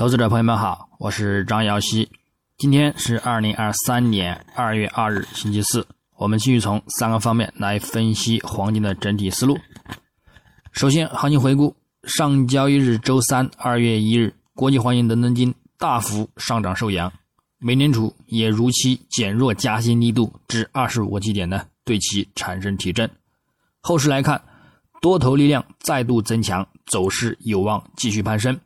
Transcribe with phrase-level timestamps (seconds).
[0.00, 2.08] 投资者朋友们好，我是张瑶希。
[2.56, 5.86] 今天是二零二三年二月二日，星期四。
[6.16, 9.58] 我们继续从三个方面来分析黄金的整体思路。
[10.72, 17.12] 首先，行情回顾：上交易日周三二月一日，国际黄金伦敦金大幅上涨受阳，
[17.58, 23.10] 美联储也如期减弱加息力度至二十五个基点呢，对其产生提振。
[23.82, 24.42] 后市来看，
[25.02, 28.58] 多头力量再度增强，走势有望继续攀升。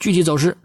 [0.00, 0.56] 具体走势，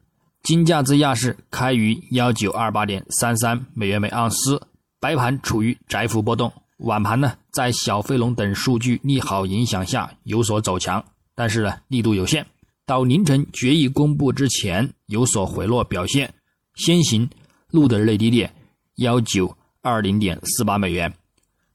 [0.44, 4.66] 金价自亚市开于幺九二八点三三美元每盎司，
[4.98, 6.54] 白盘处于窄幅波动。
[6.78, 11.04] 晚盘呢，在小飞龙等数据利好影响下有所走强，
[11.36, 12.48] 但是呢力度有限。
[12.86, 16.34] 到凌晨决议公布之前有所回落表现，
[16.76, 17.30] 先行
[17.72, 18.54] 录得日低点
[18.95, 21.14] 幺九二零点四八美元，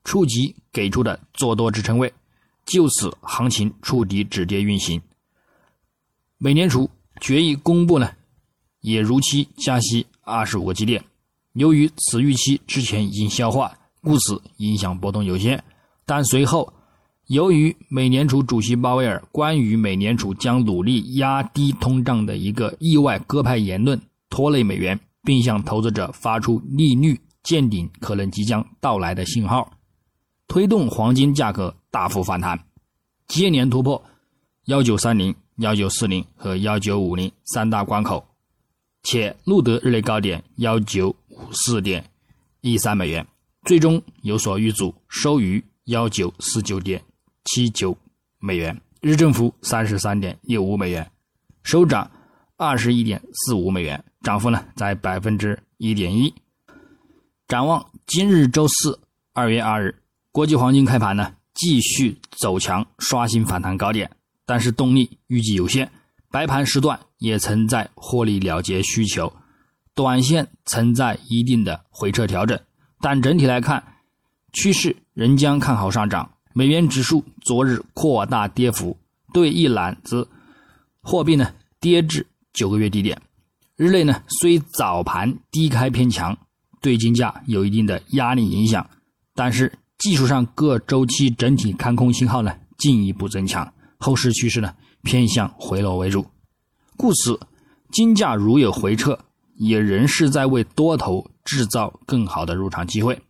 [0.03, 2.11] 触及给出的做多支撑位，
[2.65, 5.03] 就此行情触底止跌运行。
[6.39, 6.89] 美联储
[7.21, 8.11] 决议公布呢，
[8.81, 11.03] 也如期加息二十五个基点，
[11.55, 13.77] 由于此预期之前已经消化。
[14.03, 15.63] 故此，影响波动有限。
[16.07, 16.73] 但随后，
[17.27, 29.71] 由于美联储主席鲍威尔关于美联储将努力压低通胀的一个意外鸽派言论，拖累美元，并向投资者发出利率见顶可能即将到来的信号，
[30.49, 32.59] 推动黄金价格大幅反弹，
[33.29, 34.03] 接连突破
[34.65, 38.27] 幺九三零、幺九四零和幺九五零三大关口，
[39.03, 42.03] 且录得日内高点幺九五四点
[42.63, 43.27] 一三美元。
[43.67, 47.05] 最终有所遇阻，收于幺九四九点
[47.45, 47.95] 七九
[48.39, 51.11] 美元，日振幅三十三点六五美元，
[51.63, 52.11] 收涨
[52.57, 56.35] 二十一点四五美元，涨幅呢在百分之一点一。
[57.47, 58.99] 展望今日周四
[59.35, 59.95] 二月二日，
[60.33, 64.11] 国际黄金开盘呢继续走强，刷新反弹高点，
[64.51, 65.89] 但是动力预计有限。
[66.29, 69.33] 白盘时段也存在获利了结需求，
[69.95, 72.59] 短线存在一定的回撤调整。
[73.01, 73.81] 但整体来看，
[74.53, 76.29] 趋势仍将看好上涨。
[76.53, 78.99] 美元指数昨日扩大跌幅，
[79.33, 80.27] 对一揽子
[81.01, 83.23] 货币呢跌至九个月低点。
[83.77, 86.37] 日内呢虽早盘低开偏强，
[86.81, 88.85] 对金价有一定的压力影响，
[89.37, 94.75] 但是技术上各周期整体看空信号呢进一步增强，后市趋势呢
[95.05, 96.27] 偏向回落为主。
[96.97, 97.39] 故此，
[97.93, 99.17] 金价如有回撤，
[99.55, 101.31] 也仍是在为多头。
[101.43, 103.21] 制造更好的入场机会。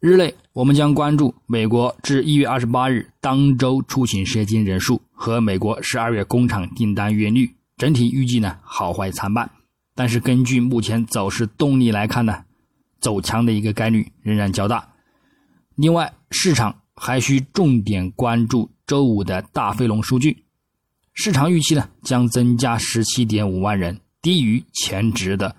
[0.00, 9.50] 日内，我们将关注美国至一月二十八日当周出行涉金人数和美国十二月工厂订单月率，整体预计呢好坏参半。
[9.94, 12.44] 但是根据目前走势动力来看呢，
[13.00, 14.88] 走强的一个概率仍然较大。
[15.74, 20.44] 另外，市场还需重点关注周五的大飞龙数据，
[21.12, 25.54] 市场预期呢将增加十七点五万人，低于前值的。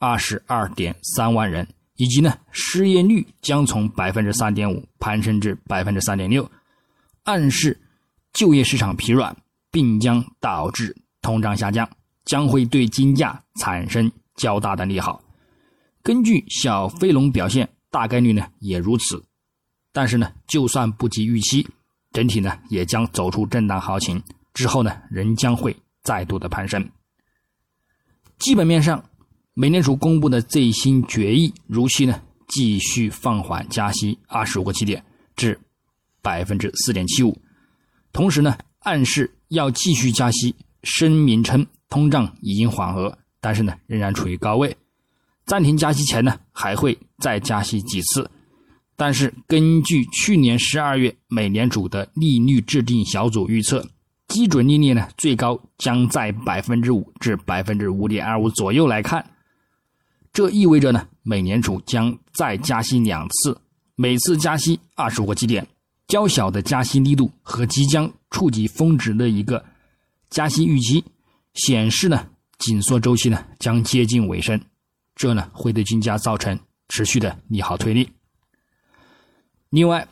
[0.00, 6.50] 二十二点三万人，以及呢，失业率将从百分之三点五攀升至百分之三点六，
[7.22, 7.80] 暗示
[8.34, 9.34] 就业市场疲软，
[9.70, 11.88] 并将导致通胀下降，
[12.26, 15.22] 将会对金价产生较大的利好。
[16.02, 19.24] 根据小飞龙表现，大概率呢也如此。
[19.90, 21.66] 但是呢，就算不及预期，
[22.14, 24.22] 整体呢也将走出震荡行情，
[24.54, 26.88] 之后呢仍将会再度的攀升。
[28.38, 29.04] 基本面上。
[29.56, 35.00] 美联储公布的最新决议，如期呢继续放缓加息二十五个基点
[35.36, 35.56] 至
[36.20, 37.40] 百分之四点七五，
[38.12, 44.76] 同时呢暗示要继续加息，声明称通胀已经缓和，但是呢仍然处于高位，
[45.46, 48.28] 暂停加息前呢还会再加息几次，
[48.96, 53.84] 但是根据去年十二月美联储的利率制定小组预测，
[54.28, 59.24] 基准利率呢最高将在百分之五至百分之五点二五左右来看。
[60.32, 63.56] 这意味着呢，美联储将再加息两次，
[63.94, 65.66] 每次加息二十五个基点，
[66.08, 69.64] 较小的加息力度和即将触及峰值的一个
[70.30, 71.04] 加息预期，
[71.54, 72.26] 显示呢，
[72.58, 74.60] 紧缩周期呢将接近尾声，
[75.14, 76.58] 这呢会对金价造成
[76.88, 78.08] 持续的利好推力。
[79.74, 80.06] 另外，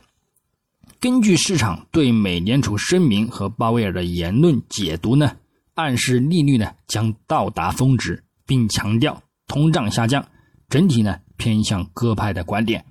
[0.99, 5.37] 根据市场对美联储声明和鲍威尔的言论解读呢，
[5.75, 9.23] 暗示利率呢将到达峰值，并强调。
[9.47, 10.27] 通胀下降，
[10.69, 12.85] 整体呢偏向鸽派的观点。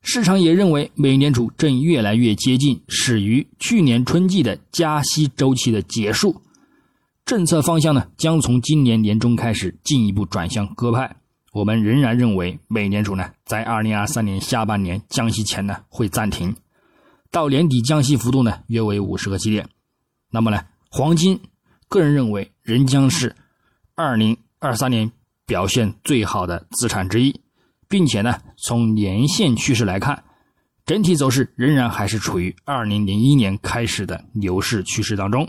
[0.00, 6.40] 市场也认为，美联储正越来越接近始于去年春季的加息周期的结束，
[7.24, 11.16] 政策方向呢将从今年年中开始进一步转向鸽派。
[11.52, 16.54] 我们仍然认为，美联储呢在二零二三年下半年降息前呢会暂停，
[17.30, 19.68] 到年底降息幅度呢约为五十个基点。
[20.30, 21.40] 那么呢，黄金
[21.88, 23.34] 个人认为仍将是
[23.96, 25.10] 二零二三年
[25.44, 27.40] 表现最好的资产之一，
[27.88, 30.22] 并且呢，从年线趋势来看，
[30.86, 35.48] 整体走势仍然还是处于二零零一年开始的牛市趋势当中。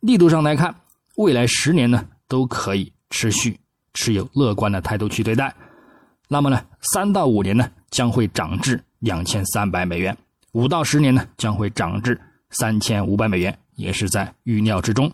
[0.00, 0.74] 力度上来看，
[1.16, 3.59] 未来十年呢都可以持续
[3.94, 5.54] 持有乐观的态度去对待。
[6.28, 10.16] 那么呢，三到五年呢将会涨至两千三百美元，
[10.52, 12.20] 五到十年呢将会涨至
[12.50, 15.12] 三千五百美元，也是在预料之中。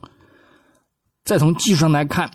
[1.25, 2.31] 再从技术上来看，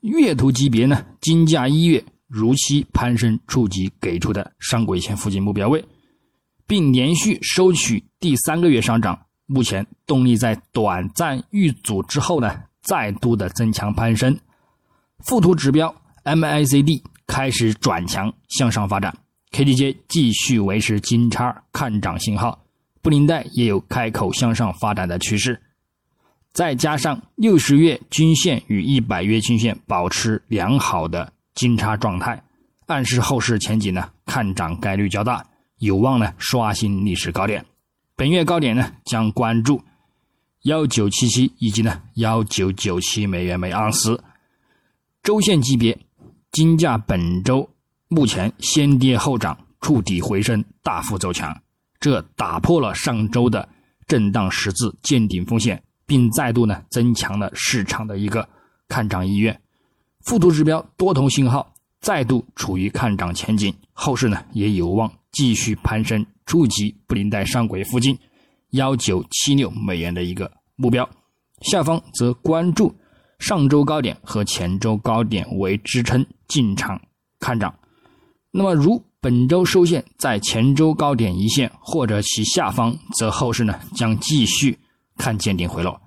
[0.00, 5.84] 月图级别呢，金价一月如期攀升，触及给出的上轨线附近目标位，
[6.66, 9.26] 并连续收取第三个月上涨。
[9.46, 14.34] 目前动力在短暂遇阻之后呢，再度的增强攀升。
[15.22, 19.16] 附图指标 MACD 开始转强向上发展
[19.52, 22.58] ，KDJ 继续维持金叉看涨信号，
[23.00, 25.62] 布林带也有开口向上发展的趋势。
[26.52, 32.42] 再加上六十月均线与一百月均线保持良好的金叉状态，
[32.86, 35.46] 暗示后市前景呢看涨概率较大，
[35.78, 37.64] 有望呢刷新历史高点。
[38.16, 39.82] 本月高点呢，将关注
[40.62, 44.22] 幺九七七以及呢幺九九七美元每盎司。
[45.22, 45.96] 周线级别，
[46.50, 47.70] 金价本周
[48.08, 51.56] 目前先跌后涨，触底回升，大幅走强，
[52.00, 53.68] 这打破了上周的
[54.08, 58.48] 震荡十字见顶风险，并再度呢增强了市场的一个
[58.88, 59.60] 看涨意愿。
[60.22, 66.26] 附图指标多头信号再度处于看涨前景，后市呢也有望继续攀升。
[66.46, 68.18] 触及布林带上轨附近
[68.70, 71.08] 幺九七六美元的一个目标，
[71.60, 72.92] 下方则关注
[73.42, 77.00] 上周高点和前周高点为支撑进场
[77.40, 77.74] 看涨。
[78.52, 84.78] 那么，如本周收线在前周高点一线或者其下方，则后市呢将继续
[85.16, 86.00] 看见顶回落；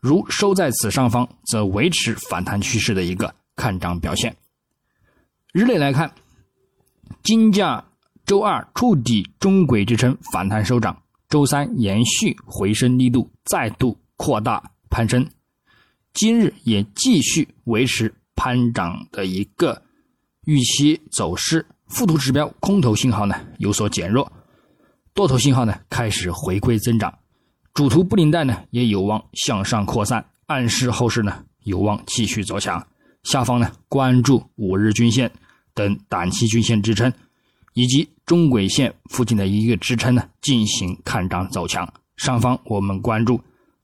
[0.00, 4.36] 如收在此上方，则维持反弹趋势的一个看涨表现。
[5.52, 6.12] 日内来看，
[7.22, 7.84] 金价。
[8.24, 10.96] 周二触底中轨支撑反弹收涨，
[11.28, 15.28] 周三延续回升力度再度扩大攀升，
[16.14, 19.82] 今日也继续维持攀涨的一个
[20.44, 21.66] 预期走势。
[21.88, 24.30] 附图指标空头信号呢有所减弱，
[25.12, 27.12] 多头信号呢开始回归增长，
[27.74, 32.86] 主图布林带呢也有望向上扩散，暗示后市呢有望继续走强。
[33.24, 35.30] 下方呢关注五日均线
[35.74, 37.12] 等短期均线支撑。
[37.74, 41.90] 以及中轨线附近的一个支撑呢，进行看涨走强。
[42.18, 43.40] 上方我们关注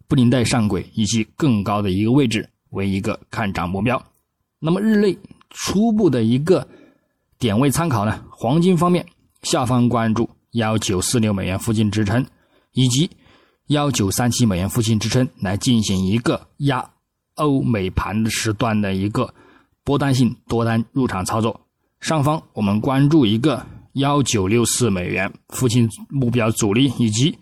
[0.09, 4.03] 布林带上轨以及更高的一个位置为一个看涨目标。
[4.59, 5.17] 那么日内
[5.51, 6.67] 初步的一个
[7.39, 9.07] 点位参考呢，黄金方面
[9.43, 12.27] 下方关注幺九四六美元附近支撑，
[12.73, 13.09] 以及
[13.67, 16.91] 幺九三七美元附近支撑来进行一个压
[17.35, 19.33] 欧美盘时段的一个
[19.85, 21.61] 波段性多单入场操作。
[22.01, 23.65] 上方我们关注一个。
[23.95, 27.37] 幺九六四美元附近目标阻力，以及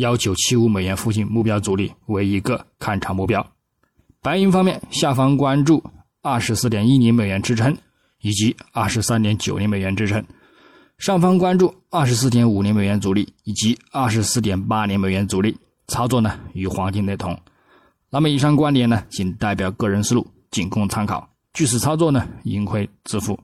[0.00, 3.46] 幺九七五美元附近目标阻力为一个看长目标。
[4.22, 5.84] 白银方面，下方关注
[6.22, 7.76] 二十四点一零美元支撑，
[8.22, 10.22] 以及二十三点九零美元支撑；
[10.96, 15.56] 上方关注二十四点五零美元阻力，以及二十四点八零美元阻力。
[15.86, 17.36] 操作呢与黄金雷同。
[18.10, 21.28] 那么以上观点呢，仅代表个人思路，仅供参考。
[21.52, 23.38] 据此操作呢，盈亏自负。